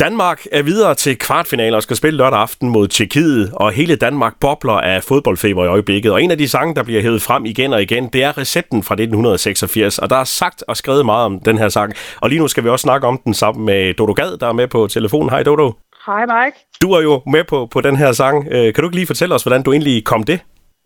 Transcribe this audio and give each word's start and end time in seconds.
Danmark 0.00 0.46
er 0.52 0.62
videre 0.62 0.94
til 0.94 1.18
kvartfinaler 1.18 1.76
og 1.76 1.82
skal 1.82 1.96
spille 1.96 2.16
lørdag 2.16 2.38
aften 2.38 2.68
mod 2.68 2.88
Tjekkiet, 2.88 3.52
og 3.52 3.72
hele 3.72 3.96
Danmark 3.96 4.34
bobler 4.40 4.72
af 4.72 5.02
fodboldfeber 5.02 5.64
i 5.64 5.68
øjeblikket. 5.68 6.12
Og 6.12 6.22
en 6.22 6.30
af 6.30 6.38
de 6.38 6.48
sange, 6.48 6.74
der 6.74 6.82
bliver 6.82 7.02
hævet 7.02 7.22
frem 7.22 7.44
igen 7.44 7.72
og 7.72 7.82
igen, 7.82 8.08
det 8.08 8.24
er 8.24 8.38
recepten 8.38 8.82
fra 8.82 8.94
1986, 8.94 9.98
og 9.98 10.10
der 10.10 10.16
er 10.16 10.24
sagt 10.24 10.64
og 10.68 10.76
skrevet 10.76 11.06
meget 11.06 11.24
om 11.24 11.40
den 11.40 11.58
her 11.58 11.68
sang. 11.68 11.92
Og 12.20 12.28
lige 12.28 12.38
nu 12.38 12.48
skal 12.48 12.64
vi 12.64 12.68
også 12.68 12.82
snakke 12.82 13.06
om 13.06 13.18
den 13.24 13.34
sammen 13.34 13.66
med 13.66 13.94
Dodo 13.94 14.12
Gad, 14.12 14.38
der 14.38 14.46
er 14.46 14.52
med 14.52 14.68
på 14.68 14.86
telefonen. 14.86 15.30
Hej 15.30 15.42
Dodo. 15.42 15.72
Hej 16.06 16.26
Mike. 16.26 16.58
Du 16.82 16.92
er 16.92 17.00
jo 17.00 17.22
med 17.26 17.44
på, 17.44 17.66
på 17.66 17.80
den 17.80 17.96
her 17.96 18.12
sang. 18.12 18.46
Øh, 18.50 18.74
kan 18.74 18.82
du 18.82 18.88
ikke 18.88 18.96
lige 18.96 19.06
fortælle 19.06 19.34
os, 19.34 19.42
hvordan 19.42 19.62
du 19.62 19.72
egentlig 19.72 20.04
kom 20.04 20.22
det? 20.22 20.40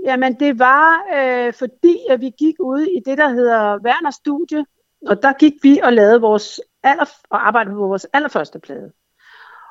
Jamen 0.04 0.34
det 0.40 0.58
var 0.58 0.88
øh, 1.16 1.52
fordi, 1.58 1.96
at 2.10 2.20
vi 2.20 2.30
gik 2.38 2.54
ud 2.60 2.80
i 2.80 3.00
det, 3.06 3.18
der 3.18 3.28
hedder 3.28 3.78
Werner 3.84 4.10
Studie, 4.10 4.64
og 5.06 5.22
der 5.22 5.32
gik 5.32 5.52
vi 5.62 5.80
og 5.82 5.92
lavede 5.92 6.20
vores 6.20 6.60
aller, 6.82 7.04
og 7.30 7.46
arbejdede 7.46 7.74
på 7.74 7.86
vores 7.86 8.06
allerførste 8.12 8.58
plade. 8.58 8.90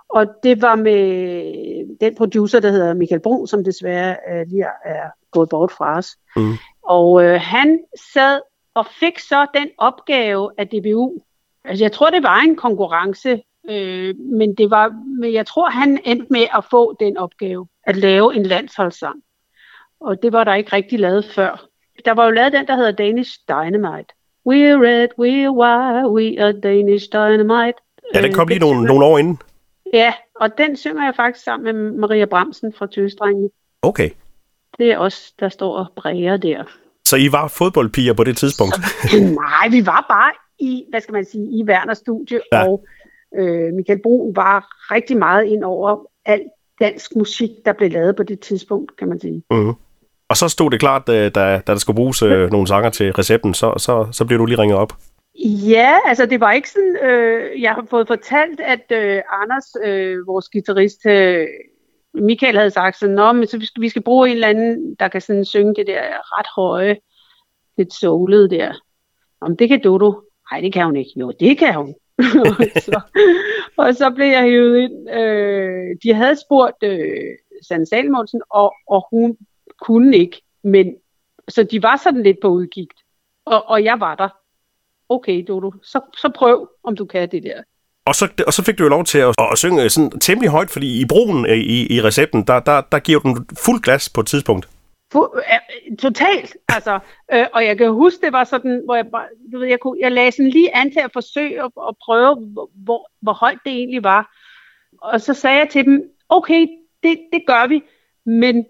Og 0.09 0.27
det 0.43 0.61
var 0.61 0.75
med 0.75 1.97
den 2.01 2.15
producer, 2.15 2.59
der 2.59 2.71
hedder 2.71 2.93
Michael 2.93 3.21
Brun, 3.21 3.47
som 3.47 3.63
desværre 3.63 4.15
øh, 4.31 4.47
lige 4.47 4.65
er 4.85 5.09
gået 5.31 5.49
bort 5.49 5.71
fra 5.71 5.97
os. 5.97 6.17
Mm. 6.35 6.53
Og 6.83 7.23
øh, 7.23 7.41
han 7.41 7.79
sad 8.13 8.41
og 8.73 8.85
fik 8.99 9.19
så 9.19 9.47
den 9.53 9.67
opgave 9.77 10.51
af 10.57 10.67
DBU. 10.67 11.13
Altså 11.65 11.83
jeg 11.83 11.91
tror, 11.91 12.09
det 12.09 12.23
var 12.23 12.39
en 12.39 12.55
konkurrence, 12.55 13.41
øh, 13.69 14.15
men, 14.17 14.55
det 14.55 14.69
var, 14.69 14.93
men 15.19 15.33
jeg 15.33 15.45
tror, 15.45 15.69
han 15.69 15.99
endte 16.05 16.27
med 16.29 16.45
at 16.57 16.65
få 16.71 16.95
den 16.99 17.17
opgave, 17.17 17.67
at 17.83 17.95
lave 17.95 18.35
en 18.35 18.43
landsholdssang. 18.43 19.15
Og 20.01 20.23
det 20.23 20.33
var 20.33 20.43
der 20.43 20.53
ikke 20.53 20.75
rigtig 20.75 20.99
lavet 20.99 21.25
før. 21.25 21.65
Der 22.05 22.11
var 22.11 22.25
jo 22.25 22.31
lavet 22.31 22.53
den, 22.53 22.67
der 22.67 22.75
hedder 22.75 22.91
Danish 22.91 23.39
Dynamite. 23.49 24.13
We're 24.49 24.77
red, 24.87 25.07
we're 25.19 25.51
white, 25.61 26.09
we 26.09 26.43
are 26.43 26.53
Danish 26.53 27.05
Dynamite. 27.13 27.77
Ja, 28.15 28.21
den 28.21 28.33
kom 28.33 28.47
lige 28.47 28.59
nogle, 28.59 28.83
nogle 28.83 29.05
år 29.05 29.17
inden. 29.17 29.39
Ja, 29.93 30.13
og 30.35 30.57
den 30.57 30.77
synger 30.77 31.03
jeg 31.03 31.13
faktisk 31.15 31.45
sammen 31.45 31.73
med 31.73 31.91
Maria 31.91 32.25
Bramsen 32.25 32.73
fra 32.77 32.87
Tøstrengen. 32.87 33.49
Okay. 33.81 34.09
Det 34.77 34.91
er 34.91 34.97
os, 34.97 35.31
der 35.39 35.49
står 35.49 35.77
og 35.77 35.85
bræger 35.95 36.37
der. 36.37 36.63
Så 37.05 37.15
I 37.15 37.31
var 37.31 37.47
fodboldpiger 37.47 38.13
på 38.13 38.23
det 38.23 38.37
tidspunkt? 38.37 38.75
Så, 38.75 39.19
nej, 39.19 39.69
vi 39.69 39.85
var 39.85 40.05
bare 40.09 40.31
i, 40.59 40.83
hvad 40.89 41.01
skal 41.01 41.13
man 41.13 41.25
sige, 41.25 41.59
i 41.59 41.63
Werners 41.63 41.97
studie, 41.97 42.39
ja. 42.51 42.67
og 42.67 42.85
øh, 43.37 43.73
Michael 43.73 43.99
Brun 44.03 44.35
var 44.35 44.67
rigtig 44.91 45.17
meget 45.17 45.45
ind 45.45 45.63
over 45.63 46.05
alt 46.25 46.47
dansk 46.79 47.15
musik, 47.15 47.49
der 47.65 47.73
blev 47.73 47.91
lavet 47.91 48.15
på 48.15 48.23
det 48.23 48.39
tidspunkt, 48.39 48.97
kan 48.97 49.07
man 49.07 49.19
sige. 49.19 49.43
Mm. 49.51 49.73
Og 50.29 50.37
så 50.37 50.49
stod 50.49 50.71
det 50.71 50.79
klart, 50.79 51.07
da, 51.07 51.29
da 51.29 51.61
der 51.67 51.75
skulle 51.75 51.95
bruges 51.95 52.21
øh, 52.21 52.51
nogle 52.51 52.67
sanger 52.67 52.89
til 52.89 53.11
recepten, 53.11 53.53
så, 53.53 53.73
så, 53.77 54.07
så 54.11 54.25
blev 54.25 54.39
du 54.39 54.45
lige 54.45 54.57
ringet 54.57 54.77
op. 54.77 54.93
Ja, 55.41 55.95
altså 56.05 56.25
det 56.25 56.39
var 56.39 56.51
ikke 56.51 56.69
sådan, 56.69 56.97
øh, 57.03 57.61
jeg 57.61 57.73
har 57.73 57.85
fået 57.89 58.07
fortalt, 58.07 58.59
at 58.59 58.91
øh, 58.91 59.21
Anders, 59.29 59.75
øh, 59.83 60.27
vores 60.27 60.49
guitarist, 60.49 61.05
øh, 61.05 61.47
Michael 62.13 62.57
havde 62.57 62.71
sagt 62.71 62.99
sådan, 62.99 63.15
Nå, 63.15 63.31
men 63.31 63.47
så 63.47 63.57
vi 63.57 63.65
skal, 63.65 63.81
vi 63.81 63.89
skal 63.89 64.01
bruge 64.01 64.29
en 64.29 64.33
eller 64.33 64.47
anden, 64.47 64.95
der 64.99 65.07
kan 65.07 65.21
sådan 65.21 65.45
synge 65.45 65.75
det 65.75 65.87
der 65.87 66.03
ret 66.39 66.47
høje, 66.55 66.97
lidt 67.77 67.93
soulet 67.93 68.51
der. 68.51 68.73
Om 69.41 69.57
det 69.57 69.69
kan 69.69 69.83
Dodo. 69.83 70.21
Nej, 70.51 70.61
det 70.61 70.73
kan 70.73 70.85
hun 70.85 70.95
ikke. 70.95 71.11
Jo, 71.15 71.31
det 71.39 71.57
kan 71.57 71.75
hun. 71.75 71.95
og, 72.45 72.55
så, 72.75 73.01
og 73.77 73.95
så 73.95 74.11
blev 74.15 74.27
jeg 74.27 74.43
hævet 74.43 74.77
ind. 74.77 75.09
Øh, 75.09 75.95
de 76.03 76.13
havde 76.13 76.35
spurgt 76.35 76.83
øh, 76.83 77.37
Sand 77.67 77.85
Salmonsen, 77.85 78.41
og, 78.49 78.73
og 78.87 79.07
hun 79.11 79.37
kunne 79.81 80.17
ikke. 80.17 80.41
Men, 80.63 80.95
så 81.47 81.63
de 81.63 81.83
var 81.83 81.97
sådan 82.03 82.23
lidt 82.23 82.37
på 82.41 82.47
udkigt. 82.47 82.93
Og, 83.45 83.69
og 83.69 83.83
jeg 83.83 83.99
var 83.99 84.15
der 84.15 84.29
okay 85.09 85.45
Dodo, 85.47 85.71
så, 85.83 86.01
så 86.17 86.31
prøv, 86.35 86.69
om 86.83 86.95
du 86.95 87.05
kan 87.05 87.31
det 87.31 87.43
der. 87.43 87.63
Og 88.05 88.15
så, 88.15 88.29
og 88.47 88.53
så 88.53 88.63
fik 88.63 88.77
du 88.77 88.83
jo 88.83 88.89
lov 88.89 89.03
til 89.03 89.17
at, 89.17 89.35
at 89.51 89.57
synge 89.57 89.89
sådan 89.89 90.19
temmelig 90.19 90.49
højt, 90.49 90.69
fordi 90.69 91.01
i 91.01 91.05
brugen 91.05 91.45
i, 91.45 91.95
i 91.95 92.01
recepten, 92.01 92.47
der, 92.47 92.59
der, 92.59 92.81
der 92.81 92.99
giver 92.99 93.19
du 93.19 93.35
fuld 93.65 93.81
glas 93.81 94.09
på 94.09 94.21
et 94.21 94.27
tidspunkt. 94.27 94.69
Fu- 95.13 95.39
totalt, 95.99 96.57
altså. 96.69 96.99
Uh, 97.33 97.45
og 97.55 97.65
jeg 97.65 97.77
kan 97.77 97.91
huske, 97.91 98.25
det 98.25 98.33
var 98.33 98.43
sådan, 98.43 98.81
hvor 98.85 98.95
jeg, 98.95 99.05
bare, 99.11 99.27
du 99.51 99.59
ved, 99.59 99.67
jeg, 99.67 99.79
kunne, 99.79 99.97
jeg 100.01 100.11
lagde 100.11 100.31
sådan 100.31 100.49
lige 100.49 100.75
an 100.75 100.91
til 100.91 100.99
at 100.99 101.11
forsøge 101.13 101.63
at, 101.63 101.71
at 101.89 101.95
prøve, 102.05 102.35
hvor, 102.75 103.11
hvor 103.21 103.33
højt 103.33 103.59
det 103.65 103.71
egentlig 103.71 104.03
var. 104.03 104.35
Og 105.01 105.21
så 105.21 105.33
sagde 105.33 105.57
jeg 105.57 105.69
til 105.69 105.85
dem, 105.85 106.01
okay, 106.29 106.67
det, 107.03 107.19
det 107.33 107.43
gør 107.47 107.67
vi, 107.67 107.83
men 108.25 108.65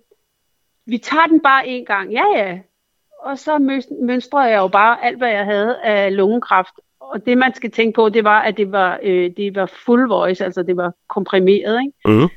vi 0.85 0.97
tager 0.97 1.27
den 1.27 1.39
bare 1.39 1.67
en 1.67 1.85
gang. 1.85 2.11
Ja, 2.11 2.23
ja, 2.35 2.59
og 3.23 3.39
så 3.39 3.57
mønstrede 4.01 4.49
jeg 4.49 4.57
jo 4.57 4.67
bare 4.67 5.05
alt, 5.05 5.17
hvad 5.17 5.29
jeg 5.29 5.45
havde 5.45 5.81
af 5.83 6.15
lungekræft. 6.15 6.73
Og 6.99 7.25
det, 7.25 7.37
man 7.37 7.55
skal 7.55 7.71
tænke 7.71 7.95
på, 7.95 8.09
det 8.09 8.23
var, 8.23 8.41
at 8.41 8.57
det 8.57 8.71
var, 8.71 8.99
øh, 9.03 9.31
det 9.37 9.55
var 9.55 9.71
full 9.85 10.07
voice, 10.07 10.45
altså 10.45 10.63
det 10.63 10.77
var 10.77 10.93
komprimeret. 11.09 11.79
Ikke? 11.81 12.19
Mm. 12.21 12.29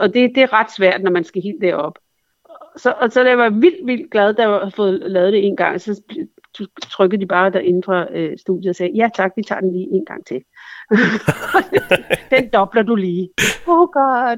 Og 0.00 0.14
det, 0.14 0.32
det 0.34 0.42
er 0.42 0.52
ret 0.52 0.72
svært, 0.72 1.02
når 1.02 1.10
man 1.10 1.24
skal 1.24 1.42
helt 1.42 1.62
derop. 1.62 1.98
Så, 2.76 2.94
og 3.00 3.12
så 3.12 3.24
jeg 3.24 3.38
var 3.38 3.50
vildt, 3.50 3.86
vildt 3.86 4.10
glad, 4.10 4.34
da 4.34 4.42
jeg 4.42 4.50
havde 4.50 4.70
fået 4.76 5.02
lavet 5.06 5.32
det 5.32 5.46
en 5.46 5.56
gang. 5.56 5.80
Så 5.80 6.02
trykkede 6.90 7.20
de 7.20 7.26
bare 7.26 7.50
derinde 7.50 7.82
fra 7.84 8.06
øh, 8.12 8.38
studiet 8.38 8.70
og 8.70 8.76
sagde, 8.76 8.92
ja 8.94 9.08
tak, 9.14 9.32
vi 9.36 9.42
tager 9.42 9.60
den 9.60 9.72
lige 9.72 9.88
en 9.92 10.04
gang 10.04 10.26
til. 10.26 10.40
den 12.36 12.48
dobler 12.48 12.82
du 12.82 12.94
lige. 12.94 13.28
Oh 13.66 13.88
god. 13.88 14.36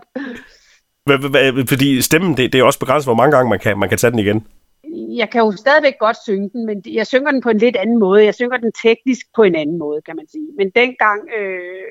Fordi 1.69 2.00
stemmen, 2.00 2.37
det, 2.37 2.53
det 2.53 2.59
er 2.59 2.65
også 2.65 2.78
begrænset, 2.78 3.06
hvor 3.06 3.15
mange 3.15 3.37
gange 3.37 3.50
man 3.50 3.59
kan, 3.59 3.78
man 3.78 3.88
kan 3.88 3.99
tage 3.99 4.11
den 4.11 4.19
igen 4.19 4.47
jeg 4.94 5.31
kan 5.31 5.41
jo 5.41 5.53
stadigvæk 5.53 5.99
godt 5.99 6.16
synge 6.22 6.50
den, 6.50 6.66
men 6.66 6.82
jeg 6.87 7.06
synger 7.06 7.31
den 7.31 7.41
på 7.41 7.50
en 7.50 7.59
lidt 7.59 7.77
anden 7.77 7.99
måde. 7.99 8.25
Jeg 8.25 8.34
synger 8.34 8.56
den 8.56 8.72
teknisk 8.82 9.27
på 9.37 9.43
en 9.43 9.55
anden 9.55 9.78
måde, 9.78 10.03
kan 10.03 10.16
man 10.16 10.28
sige. 10.28 10.49
Men 10.56 10.71
dengang, 10.71 11.28
øh, 11.38 11.82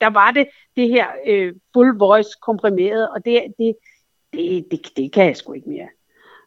der 0.00 0.10
var 0.10 0.30
det 0.30 0.48
det 0.76 0.88
her 0.88 1.06
øh, 1.26 1.52
full 1.74 1.98
voice 1.98 2.30
komprimeret, 2.42 3.08
og 3.08 3.24
det, 3.24 3.42
det, 3.58 3.76
det, 4.32 4.66
det, 4.70 4.80
det 4.96 5.12
kan 5.12 5.26
jeg 5.26 5.36
sgu 5.36 5.52
ikke 5.52 5.68
mere. 5.68 5.88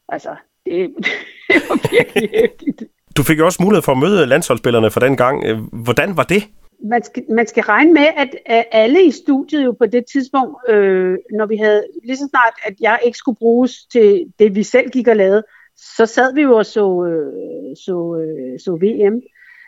Altså, 0.09 0.36
det, 0.66 0.74
det 1.50 1.62
var 1.70 1.90
virkelig 1.92 2.30
hæftigt. 2.30 2.84
Du 3.18 3.24
fik 3.24 3.40
jo 3.40 3.46
også 3.46 3.64
mulighed 3.64 3.82
for 3.82 3.92
at 3.92 3.97
møde 3.97 4.26
landsholdsspillerne 4.26 4.92
for 4.92 5.00
den 5.00 5.18
gang. 5.18 5.44
Øh, 5.46 5.59
hvordan 5.84 6.18
var 6.18 6.24
det? 6.24 6.44
Man 6.84 7.03
skal, 7.03 7.24
man 7.30 7.47
skal 7.47 7.64
regne 7.64 7.94
med, 7.94 8.08
at, 8.18 8.30
at 8.46 8.66
alle 8.72 9.06
i 9.06 9.12
studiet 9.12 9.66
jo 9.66 9.72
på 9.72 9.86
det 9.86 10.03
tidspunkt, 10.14 10.70
øh, 10.70 11.18
når 11.32 11.46
vi 11.46 11.58
havde 11.58 11.84
lige 12.03 12.18
så 12.18 12.28
snart, 12.30 12.53
at 12.64 12.74
jeg 12.80 13.00
ikke 13.06 13.18
skulle 13.18 13.38
bruges 13.38 13.86
til 13.86 14.34
det, 14.40 14.56
vi 14.56 14.64
selv 14.64 14.90
gik 14.90 15.08
og 15.08 15.16
lavede, 15.16 15.44
så 15.78 16.06
sad 16.06 16.34
vi 16.34 16.41
jo 16.41 16.58
og 16.58 16.66
så, 16.66 17.06
øh, 17.06 17.75
så, 17.86 18.22
øh, 18.22 18.59
så 18.59 18.72
VM. 18.72 19.22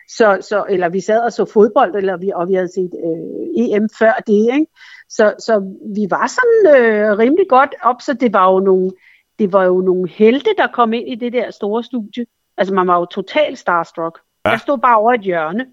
Så, 0.10 0.38
så, 0.42 0.66
eller 0.70 0.90
vi 0.90 1.00
sad 1.00 1.20
og 1.20 1.34
så 1.34 1.46
fodbold, 1.46 1.96
eller 1.96 2.18
vi, 2.18 2.32
og 2.36 2.48
vi 2.48 2.54
havde 2.54 2.68
set 2.68 2.92
øh, 3.06 3.64
EM 3.64 3.90
før 4.00 4.14
det. 4.28 4.54
Ikke? 4.54 4.68
Så, 5.10 5.34
så 5.40 5.60
vi 5.96 6.08
var 6.10 6.28
sådan 6.28 6.82
øh, 6.82 7.18
rimelig 7.18 7.46
godt 7.50 7.76
op, 7.82 8.02
så 8.02 8.14
det 8.14 8.34
var 8.34 8.52
jo 8.52 8.60
nogle, 8.60 8.92
det 9.40 9.54
var 9.54 9.64
jo 9.64 9.82
nogle 9.82 10.10
helte, 10.10 10.50
der 10.58 10.68
kom 10.68 10.94
ind 10.94 11.08
i 11.08 11.16
det 11.16 11.34
der 11.34 11.52
store 11.52 11.84
studie. 11.84 12.26
Altså 12.58 12.74
man 12.74 12.88
var 12.88 13.00
jo 13.00 13.06
totalt 13.06 13.60
starstruck. 13.60 14.20
Ja. 14.46 14.50
Jeg 14.50 14.60
stod 14.60 14.78
bare 14.78 14.98
over 14.98 15.14
et 15.14 15.22
hjørne. 15.22 15.66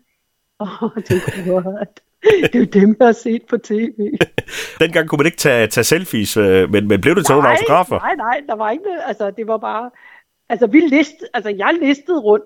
Og 0.59 0.91
tænkte, 1.05 1.53
what? 1.53 2.00
det 2.25 2.55
er 2.55 2.59
jo 2.59 2.65
dem, 2.65 2.97
jeg 2.99 3.06
har 3.06 3.12
set 3.12 3.43
på 3.50 3.59
tv. 3.59 3.99
Dengang 4.81 5.09
kunne 5.09 5.17
man 5.17 5.27
ikke 5.27 5.39
tage, 5.39 5.67
tage 5.67 5.84
selfies, 5.84 6.37
øh, 6.37 6.71
men, 6.71 6.89
men 6.89 7.00
blev 7.00 7.15
det 7.15 7.27
til 7.27 7.34
nogle 7.34 7.49
autografer? 7.49 7.99
Nej, 7.99 8.15
nej, 8.15 8.41
der 8.49 8.55
var 8.55 8.71
ikke 8.71 8.84
Altså, 9.06 9.31
det 9.31 9.47
var 9.47 9.59
bare... 9.59 9.91
Altså, 10.54 10.66
vi 10.66 10.81
list, 10.81 11.15
altså, 11.34 11.50
jeg 11.50 11.78
listede 11.82 12.20
rundt, 12.20 12.44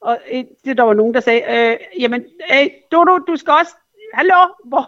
og 0.00 0.18
det, 0.64 0.76
der 0.76 0.82
var 0.82 0.94
nogen, 0.94 1.14
der 1.14 1.20
sagde, 1.20 1.42
øh, 1.54 2.02
jamen, 2.02 2.24
øh, 2.52 2.66
Dodo, 2.92 3.18
du 3.18 3.36
skal 3.36 3.52
også, 3.60 3.74
hallo, 4.14 4.34
hvor 4.64 4.84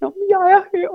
Nå, 0.00 0.14
jeg 0.30 0.40
er 0.54 0.62
her. 0.74 0.88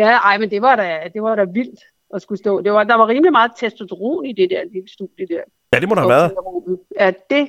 ja, 0.00 0.10
ej, 0.10 0.38
men 0.38 0.50
det 0.50 0.62
var 0.62 0.76
da, 0.76 0.98
det 1.14 1.22
var 1.22 1.34
da 1.34 1.44
vildt 1.44 1.80
at 2.14 2.22
skulle 2.22 2.38
stå. 2.38 2.60
Det 2.60 2.72
var, 2.72 2.84
der 2.84 2.94
var 2.94 3.08
rimelig 3.08 3.32
meget 3.32 3.50
testosteron 3.58 4.26
i 4.26 4.32
det 4.32 4.50
der 4.50 4.62
lille 4.72 4.88
studie 4.88 5.26
der. 5.26 5.42
Ja, 5.74 5.80
det 5.80 5.88
må 5.88 5.94
der 5.94 6.00
have 6.00 6.10
været. 6.10 6.32
Ja, 7.00 7.12
det 7.30 7.48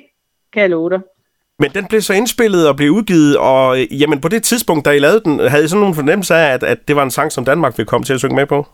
kan 0.54 0.62
jeg 0.62 0.70
love 0.70 0.90
dig. 0.90 1.00
Men 1.60 1.72
den 1.72 1.86
blev 1.88 2.02
så 2.02 2.14
indspillet 2.14 2.70
og 2.70 2.76
blev 2.76 2.92
udgivet, 2.92 3.38
og 3.38 3.82
øh, 3.82 4.02
jamen 4.02 4.22
på 4.22 4.28
det 4.28 4.44
tidspunkt, 4.44 4.86
da 4.86 4.92
I 4.92 5.00
lavede 5.00 5.22
den, 5.26 5.40
havde 5.40 5.66
I 5.66 5.68
sådan 5.68 5.80
nogle 5.80 5.96
fornemmelse 5.96 6.36
af, 6.36 6.54
at, 6.54 6.64
at 6.64 6.88
det 6.88 6.96
var 6.96 7.04
en 7.04 7.12
sang, 7.12 7.32
som 7.32 7.46
Danmark 7.46 7.78
ville 7.78 7.88
komme 7.88 8.06
til 8.06 8.14
at 8.14 8.20
synge 8.20 8.36
med 8.36 8.46
på? 8.46 8.66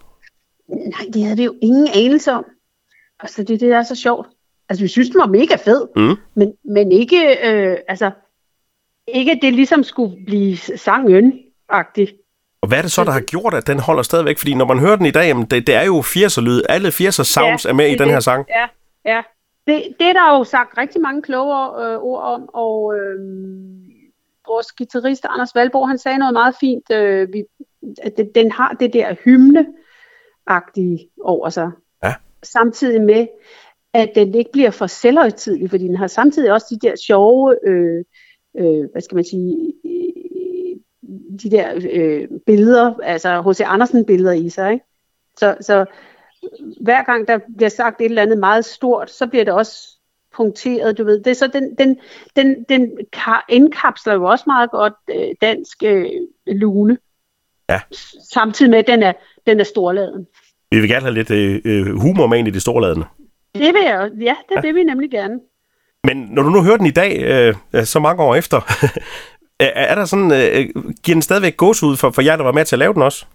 Nej, 0.69 1.06
det 1.13 1.24
havde 1.24 1.38
vi 1.38 1.44
jo 1.44 1.56
ingen 1.62 1.88
anelse 1.95 2.31
om. 2.31 2.45
Altså, 3.19 3.44
det, 3.44 3.60
det 3.60 3.71
er 3.71 3.83
så 3.83 3.95
sjovt. 3.95 4.27
Altså, 4.69 4.83
vi 4.83 4.88
synes, 4.88 5.10
den 5.10 5.19
var 5.19 5.27
mega 5.27 5.56
fed, 5.56 5.88
mm. 5.95 6.16
men, 6.36 6.54
men 6.63 6.92
ikke, 6.92 7.50
øh, 7.50 7.77
altså, 7.88 8.12
ikke 9.07 9.31
at 9.31 9.39
det 9.42 9.54
ligesom 9.54 9.83
skulle 9.83 10.25
blive 10.25 10.57
sangen-agtigt. 10.57 12.12
Og 12.62 12.68
hvad 12.68 12.77
er 12.77 12.81
det 12.81 12.92
så, 12.92 13.04
der 13.04 13.12
har 13.12 13.21
gjort, 13.21 13.54
at 13.54 13.68
den 13.68 13.80
holder 13.80 14.04
stadigvæk? 14.04 14.38
Fordi 14.38 14.54
når 14.54 14.66
man 14.66 14.80
hører 14.80 14.95
den 14.95 15.06
i 15.06 15.12
dag, 15.12 15.27
jamen, 15.27 15.45
det, 15.45 15.68
det 15.68 15.75
er 15.75 15.83
jo 15.83 16.00
80'er-lyd. 16.00 16.62
Alle 16.69 16.88
80'er 16.89 17.24
sounds 17.24 17.66
ja, 17.66 17.69
er 17.69 17.74
med 17.74 17.88
i 17.88 17.92
den 17.92 18.00
det. 18.00 18.12
her 18.12 18.19
sang. 18.19 18.45
Ja, 18.50 18.68
ja. 19.06 19.21
Det, 19.68 19.83
det 20.00 20.07
er 20.07 20.13
der 20.13 20.38
jo 20.38 20.44
sagt 20.44 20.77
rigtig 20.77 21.01
mange 21.01 21.21
kloge 21.21 21.86
øh, 21.86 21.98
ord 21.98 22.24
om, 22.24 22.50
og 22.54 22.95
øh, 22.95 23.19
vores 24.48 24.71
guitarist 24.71 25.25
Anders 25.30 25.56
Valborg, 25.56 25.88
han 25.88 25.98
sagde 25.98 26.18
noget 26.18 26.33
meget 26.33 26.56
fint. 26.60 26.92
Øh, 26.92 27.33
vi, 27.33 27.44
at 28.04 28.13
den 28.36 28.51
har 28.51 28.75
det 28.80 28.94
der 28.94 29.16
hymne-agtige 29.25 31.10
over 31.21 31.50
sig 31.50 31.71
samtidig 32.44 33.01
med, 33.01 33.27
at 33.94 34.12
den 34.15 34.36
ikke 34.36 34.51
bliver 34.51 34.71
for 34.71 34.88
selvhøjtidlig, 34.88 35.69
fordi 35.69 35.83
den 35.83 35.95
har 35.95 36.07
samtidig 36.07 36.53
også 36.53 36.68
de 36.69 36.88
der 36.88 36.95
sjove, 36.95 37.68
øh, 37.68 38.03
øh, 38.57 38.91
hvad 38.91 39.01
skal 39.01 39.15
man 39.15 39.24
sige, 39.24 39.74
de 41.44 41.51
der 41.51 41.89
øh, 41.91 42.27
billeder, 42.45 42.94
altså 43.03 43.41
H.C. 43.41 43.62
Andersen-billeder 43.65 44.31
i 44.31 44.50
sig. 44.50 44.74
Ikke? 44.74 44.86
Så, 45.38 45.57
så 45.62 45.86
hver 46.81 47.03
gang 47.03 47.27
der 47.27 47.39
bliver 47.57 47.69
sagt 47.69 48.01
et 48.01 48.06
eller 48.06 48.21
andet 48.21 48.38
meget 48.38 48.65
stort, 48.65 49.12
så 49.12 49.27
bliver 49.27 49.45
det 49.45 49.53
også 49.53 50.00
punkteret, 50.35 50.97
du 50.97 51.03
ved. 51.03 51.24
Det 51.24 51.31
er 51.31 51.35
så 51.35 51.47
den, 51.47 51.75
den, 51.75 52.00
den, 52.35 52.63
den 52.69 52.92
indkapsler 53.50 54.13
jo 54.13 54.24
også 54.24 54.44
meget 54.47 54.71
godt 54.71 54.94
øh, 55.09 55.35
dansk 55.42 55.83
øh, 55.83 56.12
lune. 56.47 56.97
Ja. 57.69 57.80
Samtidig 58.31 58.69
med, 58.69 58.80
at 58.80 58.88
den 58.88 59.03
er, 59.03 59.13
den 59.47 59.59
er 59.59 59.63
storladen. 59.63 60.27
Vi 60.71 60.80
vil 60.80 60.89
gerne 60.89 61.01
have 61.01 61.13
lidt 61.13 61.31
øh, 61.31 61.62
øh 61.66 62.00
humor 62.00 62.27
med 62.27 62.38
ind 62.38 62.48
i 62.48 62.51
det 62.51 62.62
storladende. 62.62 63.06
Det 63.56 63.74
vil 63.74 63.83
jeg, 63.83 64.12
ja, 64.19 64.36
det 64.50 64.56
ja. 64.56 64.62
vil 64.62 64.75
vi 64.75 64.83
nemlig 64.83 65.12
gerne. 65.12 65.39
Men 66.04 66.18
når 66.18 66.44
du 66.44 66.50
nu 66.50 66.63
hører 66.63 66.77
den 66.77 66.86
i 66.86 66.92
dag, 66.92 67.21
øh, 67.74 67.83
så 67.83 68.00
mange 68.00 68.24
år 68.24 68.36
efter, 68.36 68.62
er 69.60 69.95
der 69.95 70.06
sådan, 70.06 70.31
øh, 70.31 70.83
giver 71.04 71.16
den 71.16 71.21
stadigvæk 71.21 71.57
gås 71.57 71.83
ud 71.83 71.98
for, 71.98 72.12
for 72.12 72.21
jer, 72.21 72.36
der 72.36 72.44
var 72.44 72.51
med 72.51 72.66
til 72.66 72.75
at 72.75 72.80
lave 72.80 72.94
den 72.94 73.01
også? 73.01 73.25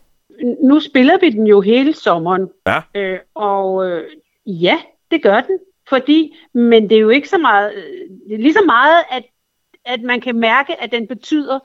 Nu 0.63 0.81
spiller 0.81 1.19
vi 1.21 1.31
den 1.31 1.47
jo 1.47 1.61
hele 1.61 1.95
sommeren. 1.95 2.49
Ja. 2.67 2.81
Øh, 2.95 3.19
og 3.35 3.89
øh, 3.89 4.05
ja, 4.47 4.79
det 5.11 5.23
gør 5.23 5.41
den. 5.41 5.59
Fordi, 5.89 6.37
men 6.55 6.91
det 6.91 6.97
er 6.97 7.01
jo 7.01 7.09
ikke 7.09 7.29
så 7.29 7.39
meget, 7.39 7.73
øh, 7.75 7.83
det 8.29 8.35
er 8.35 8.43
lige 8.43 8.53
så 8.53 8.65
meget, 8.67 9.05
at, 9.11 9.23
at 9.85 10.03
man 10.03 10.21
kan 10.21 10.37
mærke, 10.37 10.83
at 10.83 10.93
den 10.93 11.07
betyder 11.07 11.59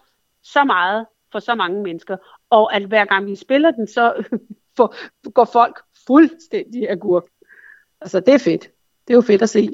så 0.43 0.63
meget 0.63 1.05
for 1.31 1.39
så 1.39 1.55
mange 1.55 1.83
mennesker. 1.83 2.17
Og 2.49 2.75
at 2.75 2.83
hver 2.83 3.05
gang 3.05 3.25
vi 3.25 3.35
spiller 3.35 3.71
den, 3.71 3.87
så 3.87 4.13
for, 4.79 4.95
går 5.31 5.49
folk 5.53 5.75
fuldstændig 6.07 6.89
agurk. 6.89 7.23
Altså, 8.01 8.19
det 8.19 8.33
er 8.33 8.37
fedt. 8.37 8.63
Det 9.07 9.13
er 9.13 9.17
jo 9.21 9.21
fedt 9.21 9.41
at 9.41 9.49
se. 9.49 9.69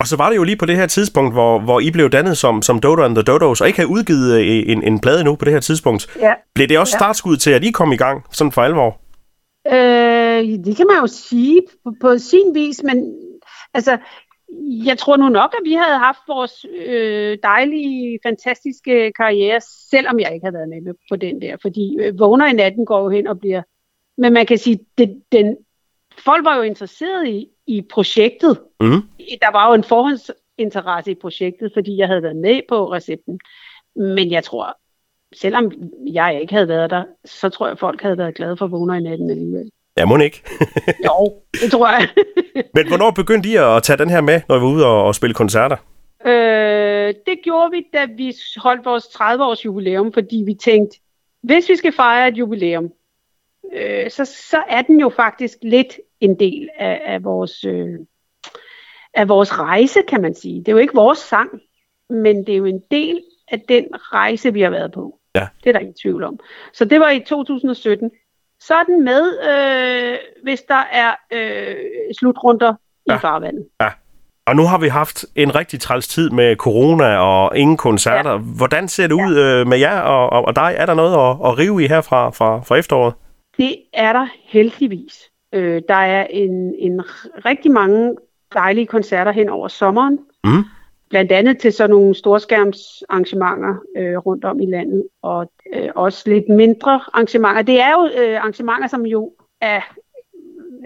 Og 0.00 0.06
så 0.06 0.16
var 0.16 0.30
det 0.30 0.36
jo 0.36 0.44
lige 0.44 0.56
på 0.56 0.66
det 0.66 0.76
her 0.76 0.86
tidspunkt, 0.86 1.34
hvor, 1.34 1.58
hvor 1.58 1.80
I 1.80 1.90
blev 1.90 2.10
dannet 2.10 2.38
som, 2.38 2.62
som 2.62 2.78
Dodo 2.78 3.02
and 3.02 3.14
the 3.14 3.22
Dodos, 3.22 3.60
og 3.60 3.66
ikke 3.66 3.78
havde 3.78 3.90
udgivet 3.90 4.40
øh, 4.40 4.72
en, 4.72 4.82
en 4.82 5.00
plade 5.00 5.24
nu 5.24 5.36
på 5.36 5.44
det 5.44 5.52
her 5.52 5.60
tidspunkt. 5.60 6.16
Ja. 6.20 6.34
Blev 6.54 6.68
det 6.68 6.78
også 6.78 6.94
ja. 6.96 6.98
startskud 6.98 7.36
til, 7.36 7.50
at 7.50 7.64
I 7.64 7.70
kom 7.70 7.92
i 7.92 7.96
gang, 7.96 8.24
sådan 8.30 8.52
for 8.52 8.62
alvor? 8.62 9.00
Øh, 9.66 10.64
det 10.66 10.76
kan 10.76 10.86
man 10.86 10.96
jo 11.00 11.06
sige 11.06 11.62
på, 11.84 11.94
på 12.00 12.18
sin 12.18 12.54
vis, 12.54 12.82
men 12.82 13.14
altså, 13.74 13.98
jeg 14.84 14.98
tror 14.98 15.16
nu 15.16 15.28
nok, 15.28 15.54
at 15.58 15.64
vi 15.64 15.72
havde 15.72 15.98
haft 15.98 16.18
vores 16.28 16.66
øh, 16.86 17.38
dejlige, 17.42 18.18
fantastiske 18.26 19.12
karriere, 19.12 19.60
selvom 19.90 20.20
jeg 20.20 20.34
ikke 20.34 20.46
havde 20.46 20.54
været 20.54 20.68
med 20.68 20.94
på 21.10 21.16
den 21.16 21.42
der. 21.42 21.56
Fordi 21.62 21.96
øh, 22.00 22.18
vågner 22.18 22.46
i 22.46 22.52
natten 22.52 22.86
går 22.86 23.02
jo 23.02 23.08
hen 23.08 23.26
og 23.26 23.38
bliver... 23.40 23.62
Men 24.18 24.32
man 24.32 24.46
kan 24.46 24.58
sige, 24.58 24.78
det, 24.98 25.22
den, 25.32 25.56
folk 26.18 26.44
var 26.44 26.56
jo 26.56 26.62
interesseret 26.62 27.28
i, 27.28 27.48
i 27.66 27.82
projektet. 27.90 28.60
Mm. 28.80 29.02
Der 29.18 29.52
var 29.52 29.68
jo 29.68 29.74
en 29.74 29.84
forhåndsinteresse 29.84 31.10
i 31.10 31.14
projektet, 31.14 31.70
fordi 31.74 31.96
jeg 31.96 32.08
havde 32.08 32.22
været 32.22 32.36
med 32.36 32.60
på 32.68 32.92
recepten. 32.92 33.40
Men 33.96 34.30
jeg 34.30 34.44
tror, 34.44 34.78
selvom 35.34 35.72
jeg 36.06 36.40
ikke 36.40 36.54
havde 36.54 36.68
været 36.68 36.90
der, 36.90 37.04
så 37.24 37.48
tror 37.48 37.68
jeg, 37.68 37.78
folk 37.78 38.02
havde 38.02 38.18
været 38.18 38.34
glade 38.34 38.56
for 38.56 38.66
vågner 38.66 38.94
i 38.94 39.00
natten 39.00 39.30
alligevel. 39.30 39.70
Ja, 39.96 40.04
må 40.04 40.16
ikke. 40.16 40.42
jo, 41.06 41.34
det 41.52 41.70
tror 41.70 41.88
jeg. 41.88 42.08
Men 42.74 42.88
hvornår 42.88 43.10
begyndte 43.10 43.48
I 43.48 43.56
at 43.56 43.82
tage 43.82 43.96
den 43.96 44.10
her 44.10 44.20
med, 44.20 44.40
når 44.48 44.56
I 44.56 44.60
var 44.60 44.66
ude 44.66 44.86
og, 44.86 45.04
og 45.04 45.14
spille 45.14 45.34
koncerter? 45.34 45.76
Øh, 46.26 47.14
det 47.26 47.38
gjorde 47.44 47.70
vi, 47.70 47.86
da 47.92 48.06
vi 48.16 48.34
holdt 48.56 48.84
vores 48.84 49.04
30-års 49.04 49.64
jubilæum, 49.64 50.12
fordi 50.12 50.42
vi 50.46 50.54
tænkte, 50.54 50.98
hvis 51.42 51.68
vi 51.68 51.76
skal 51.76 51.92
fejre 51.92 52.28
et 52.28 52.36
jubilæum, 52.36 52.92
øh, 53.72 54.10
så, 54.10 54.24
så 54.24 54.62
er 54.68 54.82
den 54.82 55.00
jo 55.00 55.08
faktisk 55.08 55.58
lidt 55.62 56.00
en 56.20 56.40
del 56.40 56.68
af, 56.78 57.02
af, 57.04 57.24
vores, 57.24 57.64
øh, 57.64 57.98
af 59.14 59.28
vores 59.28 59.58
rejse, 59.58 60.02
kan 60.08 60.22
man 60.22 60.34
sige. 60.34 60.58
Det 60.58 60.68
er 60.68 60.72
jo 60.72 60.78
ikke 60.78 60.94
vores 60.94 61.18
sang, 61.18 61.50
men 62.10 62.46
det 62.46 62.52
er 62.52 62.56
jo 62.56 62.64
en 62.64 62.82
del 62.90 63.20
af 63.48 63.60
den 63.68 63.86
rejse, 63.92 64.52
vi 64.52 64.60
har 64.60 64.70
været 64.70 64.92
på. 64.92 65.18
Ja. 65.34 65.48
Det 65.64 65.68
er 65.68 65.72
der 65.72 65.80
ingen 65.80 65.96
tvivl 66.02 66.24
om. 66.24 66.38
Så 66.72 66.84
det 66.84 67.00
var 67.00 67.10
i 67.10 67.20
2017. 67.20 68.10
Så 68.60 68.74
er 68.74 68.82
den 68.82 69.04
med, 69.04 69.22
øh, 69.50 70.18
hvis 70.42 70.62
der 70.62 70.82
er 70.92 71.14
øh, 71.32 71.76
slutrunder 72.18 72.74
ja. 73.08 73.16
i 73.16 73.18
farvandet. 73.18 73.66
Ja. 73.80 73.88
Og 74.46 74.56
nu 74.56 74.62
har 74.62 74.78
vi 74.78 74.88
haft 74.88 75.24
en 75.34 75.54
rigtig 75.54 75.80
træls 75.80 76.08
tid 76.08 76.30
med 76.30 76.56
corona 76.56 77.16
og 77.16 77.56
ingen 77.56 77.76
koncerter. 77.76 78.30
Ja. 78.30 78.36
Hvordan 78.36 78.88
ser 78.88 79.06
det 79.06 79.14
ud 79.14 79.36
ja. 79.36 79.60
øh, 79.60 79.66
med 79.66 79.78
jer 79.78 80.00
og, 80.00 80.30
og, 80.30 80.44
og 80.44 80.56
dig? 80.56 80.74
Er 80.78 80.86
der 80.86 80.94
noget 80.94 81.12
at, 81.12 81.50
at 81.50 81.58
rive 81.58 81.84
i 81.84 81.88
her 81.88 82.00
fra, 82.00 82.30
fra, 82.30 82.60
fra 82.60 82.76
efteråret? 82.76 83.14
Det 83.56 83.76
er 83.92 84.12
der 84.12 84.26
heldigvis. 84.42 85.30
Øh, 85.52 85.82
der 85.88 85.94
er 85.94 86.26
en, 86.30 86.74
en 86.78 87.02
rigtig 87.44 87.70
mange 87.70 88.16
dejlige 88.54 88.86
koncerter 88.86 89.32
hen 89.32 89.48
over 89.48 89.68
sommeren. 89.68 90.18
Mm. 90.44 90.64
Blandt 91.10 91.32
andet 91.32 91.58
til 91.58 91.72
sådan 91.72 91.90
nogle 91.90 92.14
storskærmsarrangementer 92.14 93.74
øh, 93.96 94.16
rundt 94.16 94.44
om 94.44 94.60
i 94.60 94.66
landet, 94.66 95.08
og 95.22 95.52
øh, 95.74 95.88
også 95.94 96.30
lidt 96.30 96.48
mindre 96.48 96.92
arrangementer. 96.92 97.62
Det 97.62 97.80
er 97.80 97.90
jo 97.90 98.22
øh, 98.22 98.36
arrangementer, 98.36 98.88
som 98.88 99.06
jo 99.06 99.32
er 99.60 99.80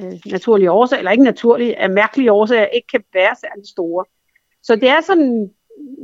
øh, 0.03 0.13
naturlige 0.27 0.71
årsager, 0.71 0.99
eller 0.99 1.11
ikke 1.11 1.25
naturlige, 1.25 1.79
af 1.79 1.91
mærkelige 1.91 2.33
årsager, 2.33 2.67
ikke 2.67 2.89
kan 2.89 3.03
være 3.15 3.35
særlig 3.41 3.69
store. 3.69 4.05
Så 4.63 4.77
det 4.77 4.89
er 4.89 5.01
sådan, 5.01 5.51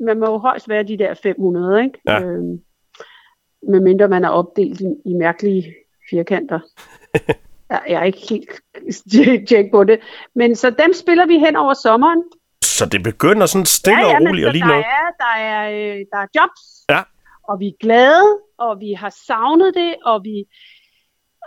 man 0.05 0.19
må 0.19 0.27
jo 0.27 0.37
højst 0.39 0.69
være 0.69 0.83
de 0.83 0.99
der 0.99 1.15
500, 1.15 1.85
ikke? 1.85 1.99
Ja. 2.09 2.21
Øh, 2.21 2.59
medmindre 3.69 4.09
man 4.09 4.25
er 4.25 4.29
opdelt 4.29 4.81
i, 4.81 4.95
i 5.05 5.15
mærkelige 5.15 5.75
firkanter. 6.11 6.61
jeg 7.71 8.01
er 8.01 8.03
ikke 8.03 8.27
helt 8.31 8.51
tjek 9.49 9.71
på 9.71 9.85
det. 9.85 10.01
Men 10.35 10.57
så 10.57 10.71
dem 10.71 10.93
spiller 10.93 11.27
vi 11.27 11.39
hen 11.39 11.57
over 11.57 11.75
sommeren. 11.75 12.23
Så 12.63 12.87
det 12.87 13.03
begynder 13.03 13.47
sådan 13.47 13.67
stille 13.67 14.07
ja, 14.07 14.09
ja, 14.09 14.17
og 14.17 14.23
roligt 14.29 14.47
og 14.47 14.53
lige 14.53 14.63
der 14.63 14.69
noget? 14.69 14.85
Er, 14.85 15.09
der, 15.25 15.35
er, 15.37 15.63
øh, 15.71 16.01
der 16.13 16.19
er 16.19 16.27
jobs, 16.37 16.63
ja. 16.91 17.03
og 17.49 17.61
vi 17.61 17.67
er 17.67 17.77
glade, 17.81 18.39
og 18.59 18.81
vi 18.81 18.93
har 18.93 19.13
savnet 19.27 19.75
det, 19.75 19.95
og 20.05 20.25
vi... 20.25 20.45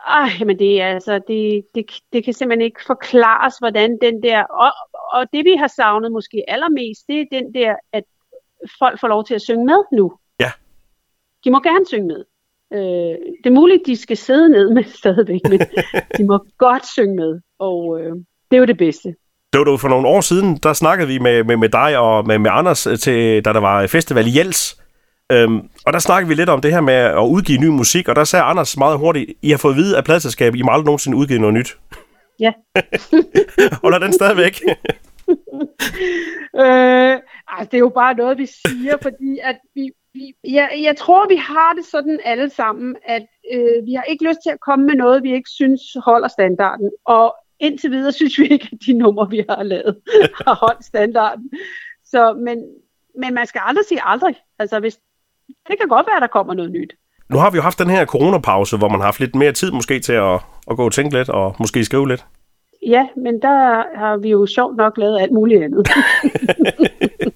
Ej, 0.07 0.29
men 0.45 0.59
det 0.59 0.81
er 0.81 0.87
altså, 0.87 1.13
det, 1.27 1.65
det, 1.75 1.85
det 2.13 2.23
kan 2.23 2.33
simpelthen 2.33 2.65
ikke 2.65 2.81
forklares, 2.87 3.57
hvordan 3.57 3.97
den 4.01 4.23
der... 4.23 4.43
Og, 4.43 4.71
og 5.13 5.25
det 5.33 5.45
vi 5.45 5.55
har 5.55 5.67
savnet 5.67 6.11
måske 6.11 6.43
allermest, 6.47 7.07
det 7.07 7.21
er 7.21 7.25
den 7.31 7.53
der, 7.53 7.75
at 7.93 8.03
folk 8.79 8.99
får 8.99 9.07
lov 9.07 9.25
til 9.25 9.35
at 9.35 9.41
synge 9.41 9.65
med 9.65 9.83
nu. 9.91 10.13
Ja. 10.39 10.51
De 11.43 11.51
må 11.51 11.59
gerne 11.59 11.85
synge 11.85 12.07
med. 12.07 12.25
Øh, 12.73 13.15
det 13.43 13.45
er 13.45 13.51
muligt, 13.51 13.81
de 13.85 13.95
skal 13.95 14.17
sidde 14.17 14.49
ned 14.49 14.69
med 14.73 14.83
stadigvæk, 14.99 15.41
men 15.49 15.59
de 16.17 16.23
må 16.25 16.45
godt 16.65 16.87
synge 16.87 17.15
med, 17.15 17.39
og 17.59 17.99
øh, 17.99 18.11
det 18.51 18.57
er 18.57 18.59
jo 18.59 18.65
det 18.65 18.77
bedste. 18.77 19.15
Det 19.53 19.59
var 19.59 19.77
for 19.77 19.87
nogle 19.87 20.07
år 20.07 20.21
siden, 20.21 20.57
der 20.57 20.73
snakkede 20.73 21.07
vi 21.07 21.19
med, 21.19 21.43
med, 21.43 21.57
med 21.57 21.69
dig 21.69 21.97
og 21.97 22.27
med, 22.27 22.39
med 22.39 22.51
Anders, 22.53 22.87
øh, 22.87 22.97
til, 22.97 23.45
da 23.45 23.53
der 23.53 23.59
var 23.59 23.87
festival 23.87 24.27
i 24.27 24.37
Jels. 24.37 24.81
Øhm, 25.31 25.69
og 25.85 25.93
der 25.93 25.99
snakkede 25.99 26.29
vi 26.29 26.35
lidt 26.35 26.49
om 26.49 26.61
det 26.61 26.71
her 26.71 26.81
med 26.81 26.93
at 26.93 27.27
udgive 27.27 27.59
ny 27.59 27.67
musik, 27.67 28.09
og 28.09 28.15
der 28.15 28.23
sagde 28.23 28.43
Anders 28.43 28.77
meget 28.77 28.97
hurtigt, 28.97 29.31
I 29.41 29.49
har 29.49 29.57
fået 29.57 29.73
at 29.73 29.77
vide 29.77 29.97
af 29.97 30.03
pladselskabet, 30.03 30.59
I 30.59 30.61
må 30.61 30.71
aldrig 30.71 30.85
nogensinde 30.85 31.17
udgive 31.17 31.39
noget 31.39 31.53
nyt. 31.53 31.77
Ja. 32.39 32.51
Holder 33.83 33.99
den 33.99 34.13
stadigvæk? 34.13 34.61
øh, 36.61 37.13
altså, 37.47 37.69
det 37.71 37.73
er 37.73 37.85
jo 37.87 37.89
bare 37.89 38.13
noget, 38.13 38.37
vi 38.37 38.45
siger, 38.45 38.97
fordi 39.01 39.39
at 39.43 39.57
vi, 39.75 39.81
vi, 39.81 39.91
jeg, 40.43 40.69
jeg 40.81 40.95
tror, 40.97 41.27
vi 41.27 41.35
har 41.35 41.73
det 41.73 41.85
sådan 41.85 42.19
alle 42.23 42.49
sammen, 42.49 42.95
at 43.05 43.25
øh, 43.53 43.85
vi 43.85 43.93
har 43.93 44.03
ikke 44.03 44.27
lyst 44.27 44.39
til 44.43 44.49
at 44.49 44.59
komme 44.59 44.85
med 44.85 44.95
noget, 44.95 45.23
vi 45.23 45.33
ikke 45.33 45.49
synes 45.49 45.81
holder 46.05 46.27
standarden. 46.27 46.89
Og 47.05 47.35
indtil 47.59 47.91
videre 47.91 48.11
synes 48.19 48.39
vi 48.39 48.47
ikke, 48.47 48.69
at 48.71 48.77
de 48.87 48.93
numre, 48.93 49.29
vi 49.29 49.43
har 49.49 49.63
lavet, 49.63 49.97
har 50.45 50.55
holdt 50.55 50.85
standarden. 50.85 51.49
Så, 52.05 52.33
men, 52.33 52.57
men 53.19 53.33
man 53.33 53.47
skal 53.47 53.61
aldrig 53.65 53.85
sige 53.85 54.01
aldrig. 54.03 54.35
Altså, 54.59 54.79
hvis, 54.79 54.99
det 55.47 55.79
kan 55.79 55.87
godt 55.87 56.07
være, 56.07 56.15
at 56.15 56.21
der 56.21 56.27
kommer 56.27 56.53
noget 56.53 56.71
nyt. 56.71 56.93
Nu 57.29 57.37
har 57.37 57.51
vi 57.51 57.55
jo 57.55 57.61
haft 57.61 57.79
den 57.79 57.89
her 57.89 58.05
coronapause, 58.05 58.77
hvor 58.77 58.89
man 58.89 58.99
har 58.99 59.07
haft 59.07 59.19
lidt 59.19 59.35
mere 59.35 59.51
tid 59.51 59.71
måske 59.71 59.99
til 59.99 60.13
at, 60.13 60.39
at 60.71 60.77
gå 60.77 60.85
og 60.85 60.91
tænke 60.91 61.17
lidt, 61.17 61.29
og 61.29 61.55
måske 61.59 61.85
skrive 61.85 62.07
lidt. 62.07 62.25
Ja, 62.87 63.07
men 63.17 63.41
der 63.41 63.97
har 63.97 64.17
vi 64.17 64.29
jo 64.29 64.45
sjovt 64.45 64.77
nok 64.77 64.97
lavet 64.97 65.21
alt 65.21 65.31
muligt 65.31 65.63
andet. 65.63 65.87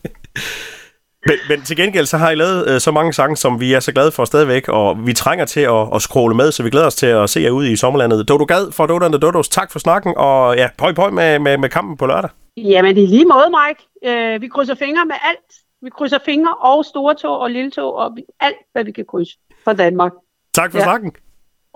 men, 1.26 1.38
men 1.50 1.62
til 1.62 1.78
gengæld 1.78 2.06
så 2.06 2.18
har 2.18 2.32
I 2.32 2.36
lavet 2.36 2.70
øh, 2.70 2.80
så 2.80 2.92
mange 2.92 3.14
sange, 3.14 3.38
som 3.38 3.60
vi 3.60 3.74
er 3.74 3.80
så 3.80 3.92
glade 3.92 4.12
for 4.12 4.26
stadigvæk, 4.26 4.68
og 4.68 5.08
vi 5.08 5.14
trænger 5.14 5.46
til 5.46 5.60
at, 5.60 5.96
at 5.96 6.02
scrolle 6.02 6.36
med, 6.36 6.52
så 6.52 6.64
vi 6.64 6.70
glæder 6.70 6.88
os 6.88 6.96
til 6.96 7.06
at 7.06 7.30
se 7.30 7.42
jer 7.42 7.50
ude 7.50 7.72
i 7.72 7.76
sommerlandet. 7.76 8.30
Dodo 8.30 8.46
Gad 8.46 8.72
for 8.72 8.86
Dodo 8.86 9.06
and 9.06 9.14
the 9.14 9.20
Dodos, 9.20 9.50
tak 9.50 9.72
for 9.72 9.80
snakken, 9.80 10.14
og 10.18 10.56
ja, 10.56 10.70
pøj 10.78 10.94
pøj 10.94 11.10
med, 11.10 11.40
med, 11.40 11.58
med 11.58 11.70
kampen 11.70 11.98
på 11.98 12.06
lørdag. 12.06 12.30
Jamen 12.58 12.98
i 12.98 13.06
lige 13.06 13.26
måde, 13.26 13.50
Mike. 13.50 13.82
Øh, 14.06 14.42
vi 14.42 14.48
krydser 14.48 14.76
fingre 14.76 15.06
med 15.06 15.16
alt. 15.24 15.56
Vi 15.82 15.90
krydser 15.90 16.20
fingre 16.26 16.54
og 16.54 16.86
store 16.86 17.16
tog 17.16 17.40
og 17.40 17.50
lille 17.52 17.72
tog, 17.72 17.96
og 17.96 18.18
alt, 18.40 18.58
hvad 18.72 18.84
vi 18.84 18.92
kan 18.92 19.06
krydse 19.06 19.38
fra 19.64 19.74
Danmark. 19.74 20.12
Tak 20.54 20.72
for 20.72 20.78
ja. 20.78 20.84
snakken. 20.84 21.12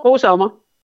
God 0.04 0.20
sommer. 0.20 0.50